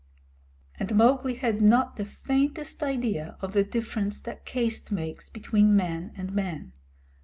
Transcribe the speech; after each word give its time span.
And 0.79 0.95
Mowgli 0.95 1.35
had 1.35 1.61
not 1.61 1.95
the 1.97 2.05
faintest 2.05 2.81
idea 2.81 3.37
of 3.39 3.53
the 3.53 3.63
difference 3.63 4.19
that 4.21 4.45
caste 4.47 4.91
makes 4.91 5.29
between 5.29 5.75
man 5.75 6.11
and 6.17 6.33
man. 6.33 6.73